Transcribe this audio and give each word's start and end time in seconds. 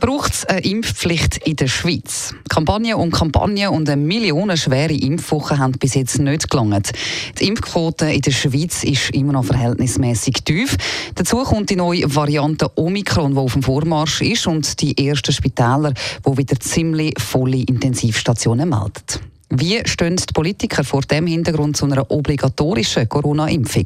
braucht 0.00 0.32
es 0.32 0.44
eine 0.44 0.60
Impfpflicht 0.60 1.38
in 1.46 1.56
der 1.56 1.68
Schweiz. 1.68 2.34
Kampagnen 2.48 2.94
und 2.94 3.12
Kampagnen 3.12 3.68
und 3.68 3.88
eine 3.88 4.00
millionenschwere 4.00 4.92
Impfwoche 4.92 5.58
haben 5.58 5.72
bis 5.72 5.94
jetzt 5.94 6.18
nicht 6.18 6.48
gelangt. 6.50 6.92
Die 7.38 7.48
Impfquote 7.48 8.10
in 8.10 8.20
der 8.20 8.30
Schweiz 8.30 8.84
ist 8.84 9.10
immer 9.10 9.32
noch 9.32 9.44
verhältnismäßig 9.44 10.44
tief. 10.44 10.76
Dazu 11.14 11.42
kommt 11.42 11.70
die 11.70 11.76
neue 11.76 12.14
Variante 12.14 12.70
Omikron, 12.76 13.32
die 13.32 13.38
auf 13.38 13.52
dem 13.52 13.62
Vormarsch 13.62 14.22
ist 14.22 14.46
und 14.46 14.80
die 14.80 15.06
ersten 15.08 15.32
Spitäler, 15.32 15.92
die 16.26 16.36
wieder 16.36 16.58
ziemlich 16.60 17.14
volle 17.20 17.58
Intensivstationen 17.58 18.68
melden. 18.68 19.28
Wie 19.50 19.80
stehen 19.86 20.16
die 20.16 20.32
Politiker 20.32 20.84
vor 20.84 21.00
dem 21.02 21.26
Hintergrund 21.26 21.76
zu 21.76 21.86
einer 21.86 22.10
obligatorischen 22.10 23.08
Corona-Impfung? 23.08 23.84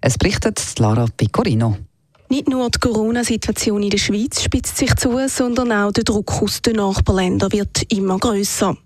Es 0.00 0.16
berichtet 0.16 0.60
Lara 0.78 1.06
Picorino. 1.16 1.76
Nicht 2.30 2.48
nur 2.48 2.70
die 2.70 2.78
Corona-Situation 2.78 3.82
in 3.82 3.90
der 3.90 3.98
Schweiz 3.98 4.42
spitzt 4.42 4.76
sich 4.78 4.94
zu, 4.96 5.18
sondern 5.28 5.70
auch 5.72 5.92
der 5.92 6.04
Druck 6.04 6.42
aus 6.42 6.62
den 6.62 6.76
Nachbarländern 6.76 7.52
wird 7.52 7.82
immer 7.92 8.18
grösser. 8.18 8.76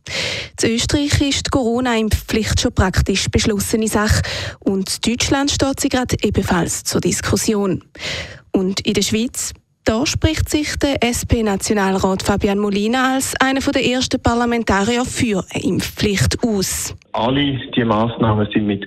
In 0.62 0.70
Österreich 0.70 1.20
ist 1.20 1.46
die 1.46 1.50
Corona-Impfpflicht 1.50 2.60
schon 2.60 2.74
praktisch 2.74 3.28
beschlossene 3.30 3.88
Sache 3.88 4.22
und 4.60 5.06
Deutschland 5.06 5.50
steht 5.50 5.80
sie 5.80 5.88
gerade 5.88 6.16
ebenfalls 6.22 6.84
zur 6.84 7.00
Diskussion. 7.00 7.84
Und 8.50 8.80
in 8.80 8.94
der 8.94 9.02
Schweiz 9.02 9.54
da 9.88 10.04
spricht 10.04 10.50
sich 10.50 10.76
der 10.76 11.02
SP-Nationalrat 11.02 12.22
Fabian 12.22 12.58
Molina 12.58 13.14
als 13.14 13.34
einer 13.40 13.60
der 13.60 13.86
ersten 13.86 14.20
Parlamentarier 14.20 15.02
für 15.06 15.42
eine 15.50 15.64
Impfpflicht 15.64 16.36
aus. 16.44 16.94
Alle 17.12 17.58
diese 17.74 17.86
Massnahmen 17.86 18.46
sind 18.52 18.66
mit 18.66 18.86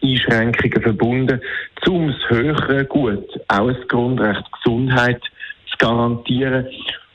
Grundrechtseinschränkungen 0.00 0.82
verbunden, 0.82 1.40
um 1.86 2.08
das 2.08 2.30
höhere 2.30 2.84
Gut, 2.84 3.40
auch 3.48 3.72
das 3.72 3.88
Grundrecht 3.88 4.44
Gesundheit, 4.52 5.22
zu 5.70 5.76
garantieren. 5.78 6.66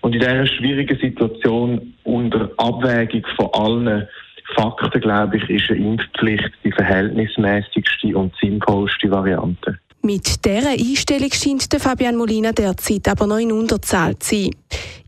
Und 0.02 0.14
in 0.14 0.20
dieser 0.20 0.46
schwierigen 0.48 0.98
Situation 1.00 1.94
unter 2.04 2.52
Abwägung 2.58 3.26
von 3.36 3.50
allen 3.54 4.08
Fakten, 4.56 5.02
glaube 5.02 5.38
ich, 5.38 5.50
ist 5.50 5.70
eine 5.70 5.80
Impfpflicht 5.80 6.52
die 6.64 6.72
verhältnismäßigste 6.72 8.16
und 8.16 8.34
sinnvollste 8.40 9.10
Variante. 9.10 9.80
Mit 10.06 10.46
dieser 10.46 10.70
Einstellung 10.70 11.32
scheint 11.34 11.74
der 11.74 11.80
Fabian 11.80 12.16
Molina 12.16 12.52
derzeit 12.52 13.08
aber 13.08 13.26
noch 13.26 13.40
in 13.40 13.52
Unterzahl 13.52 14.16
zu 14.20 14.36
sein. 14.36 14.52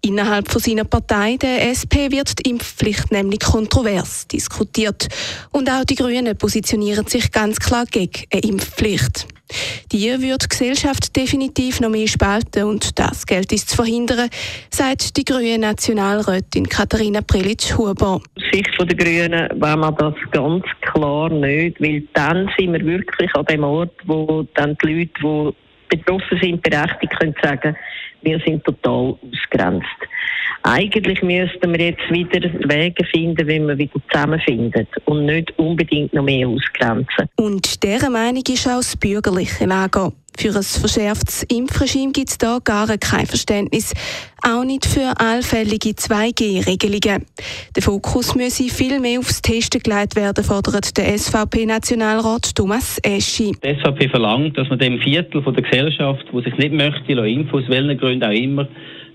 Innerhalb 0.02 0.52
von 0.52 0.60
seiner 0.60 0.86
Partei, 0.86 1.38
der 1.38 1.70
SP, 1.70 2.10
wird 2.10 2.40
die 2.40 2.50
Impfpflicht 2.50 3.12
nämlich 3.12 3.42
kontrovers 3.42 4.28
diskutiert. 4.28 5.08
Und 5.52 5.70
auch 5.70 5.84
die 5.84 5.94
Grünen 5.94 6.36
positionieren 6.36 7.06
sich 7.06 7.32
ganz 7.32 7.60
klar 7.60 7.86
gegen 7.86 8.24
eine 8.34 8.42
Impfpflicht. 8.42 9.28
Die 9.92 10.20
wird 10.20 10.44
die 10.46 10.50
Gesellschaft 10.50 11.16
definitiv 11.16 11.80
noch 11.80 11.90
mehr 11.90 12.08
spalten 12.08 12.64
und 12.64 12.98
das 12.98 13.28
gilt 13.28 13.54
es 13.54 13.68
zu 13.68 13.76
verhindern, 13.76 14.30
sagt 14.72 15.16
die 15.16 15.26
grüne 15.26 15.60
Nationalrätin 15.60 16.68
Katharina 16.68 17.22
Prelitsch-Huber. 17.22 18.20
Sicht 18.52 18.76
der 18.80 18.96
Grünen 18.96 19.50
wollen 19.62 19.80
wir 19.80 19.92
das 19.92 20.16
ganz 20.32 20.66
klar 20.82 21.30
nicht, 21.30 21.82
weil 21.82 22.04
dann 22.14 22.50
sind 22.58 22.74
wir 22.74 22.86
wirklich 22.86 23.34
an 23.36 23.46
dem 23.46 23.64
Ort, 23.64 23.94
wo 24.06 24.46
dann 24.54 24.78
die 24.84 24.94
Leute, 24.94 25.12
die 25.22 25.96
betroffen 25.96 26.40
sind, 26.42 26.62
berechtigt 26.62 27.18
können 27.20 27.36
sagen, 27.42 27.76
wir 28.22 28.40
sind 28.40 28.64
total 28.64 29.16
ausgrenzt. 29.22 29.88
Eigentlich 30.64 31.22
müssten 31.22 31.72
wir 31.72 31.86
jetzt 31.88 32.10
wieder 32.10 32.42
Wege 32.70 33.06
finden, 33.06 33.48
wie 33.48 33.60
wir 33.60 33.78
wieder 33.78 34.00
zusammenfinden 34.12 34.88
und 35.06 35.26
nicht 35.26 35.58
unbedingt 35.58 36.14
noch 36.14 36.24
mehr 36.24 36.48
ausgrenzen. 36.48 37.30
Und 37.36 37.84
dieser 37.84 38.10
Meinung 38.10 38.44
ist 38.50 38.68
auch 38.68 38.78
das 38.78 38.98
bürgerliche 38.98 39.66
Lager. 39.66 40.12
Für 40.40 40.50
ein 40.50 40.62
verschärftes 40.62 41.42
Impfregime 41.44 42.12
gibt 42.12 42.30
es 42.30 42.38
da 42.38 42.60
gar 42.64 42.88
kein 43.00 43.26
Verständnis. 43.26 43.96
Auch 44.44 44.64
nicht 44.64 44.86
für 44.86 45.20
allfällige 45.20 45.90
2G-Regelungen. 45.90 47.26
Der 47.76 47.82
Fokus 47.82 48.36
müsse 48.36 48.70
viel 48.70 49.00
mehr 49.00 49.18
aufs 49.18 49.42
Testen 49.42 49.82
gelegt 49.82 50.16
werden, 50.16 50.44
fordert 50.44 50.96
der 50.96 51.18
SVP-Nationalrat 51.18 52.54
Thomas 52.56 53.00
Eschi. 53.00 53.54
Die 53.64 53.80
SVP 53.80 54.10
verlangt, 54.10 54.56
dass 54.60 54.70
man 54.70 54.78
dem 54.78 55.00
Viertel 55.00 55.42
der 55.42 55.64
Gesellschaft, 55.64 56.26
wo 56.32 56.40
sich 56.42 56.56
nicht 56.58 56.72
möchte, 56.74 57.14
impfen, 57.14 57.60
aus 57.60 57.68
welchen 57.68 57.98
Gründen 57.98 58.24
auch 58.24 58.32
immer, 58.32 58.68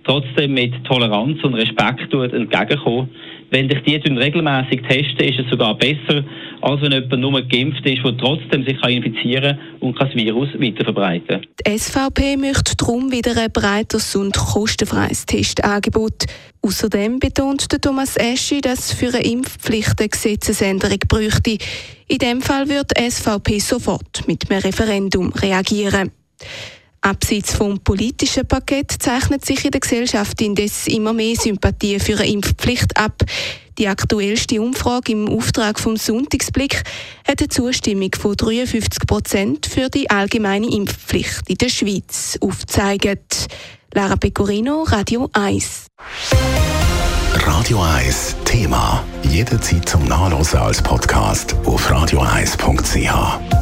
trotzdem 0.05 0.55
mit 0.55 0.73
Toleranz 0.85 1.43
und 1.45 1.55
Respekt 1.55 2.13
entgegenkommen. 2.13 3.09
Wenn 3.51 3.69
dich 3.69 3.83
die 3.83 3.97
regelmäßig 3.97 4.81
testen, 4.89 5.29
ist 5.29 5.41
es 5.41 5.51
sogar 5.51 5.77
besser, 5.77 6.25
als 6.63 6.81
wenn 6.81 6.93
jemand 6.93 7.21
nur 7.21 7.43
geimpft 7.43 7.85
ist, 7.85 8.03
der 8.03 8.17
trotzdem 8.17 8.65
sich 8.65 8.83
infizieren 8.83 9.59
kann 9.59 9.81
und 9.81 10.01
das 10.01 10.15
Virus 10.15 10.49
weiterverbreiten 10.55 11.43
Die 11.67 11.79
SVP 11.79 12.39
möchte 12.39 12.77
darum 12.77 13.13
wieder 13.13 13.37
ein 13.37 13.53
breiteres 13.53 14.17
und 14.17 14.35
kostenfreies 14.35 15.27
Testangebot. 15.27 16.25
Außerdem 16.63 17.19
betont 17.19 17.69
Thomas 17.83 18.17
Eschi, 18.17 18.63
dass 18.63 18.93
für 18.93 19.09
eine 19.09 19.25
Impfpflicht 19.25 20.01
eine 20.01 20.09
Gesetzesänderung 20.09 20.99
bräuchte. 21.07 21.59
In 22.09 22.19
dem 22.19 22.41
Fall 22.41 22.69
wird 22.69 22.93
die 22.97 23.11
SVP 23.11 23.59
sofort 23.59 24.27
mit 24.27 24.51
einem 24.51 24.61
Referendum 24.61 25.31
reagieren. 25.33 26.11
Abseits 27.03 27.55
vom 27.55 27.81
politischen 27.81 28.47
Paket 28.47 28.93
zeichnet 29.01 29.45
sich 29.45 29.65
in 29.65 29.73
der 29.73 29.81
Gesellschaft 29.81 30.41
indes 30.41 30.87
immer 30.87 31.13
mehr 31.13 31.35
Sympathie 31.37 31.99
für 31.99 32.19
eine 32.19 32.29
Impfpflicht 32.29 32.97
ab. 32.97 33.25
Die 33.79 33.89
aktuellste 33.89 34.61
Umfrage 34.61 35.13
im 35.13 35.29
Auftrag 35.29 35.81
vom 35.81 35.97
Sonntagsblick 35.97 36.85
hat 37.27 37.41
eine 37.41 37.49
Zustimmung 37.49 38.11
von 38.17 38.37
53 38.37 39.07
Prozent 39.07 39.67
für 39.67 39.89
die 39.89 40.11
allgemeine 40.11 40.73
Impfpflicht 40.73 41.49
in 41.49 41.57
der 41.57 41.71
Schweiz 41.71 42.39
aufgezeigt. 42.41 43.49
Lara 43.93 44.17
Pecorino, 44.17 44.85
Radio 44.85 45.29
1. 45.33 45.87
Radio 47.35 47.83
1 47.83 48.37
Thema. 48.45 49.03
Jederzeit 49.25 49.89
zum 49.89 50.05
Nachlesen 50.05 50.61
als 50.61 50.81
Podcast 50.81 51.57
auf 51.65 51.91
radio1.ch. 51.91 53.62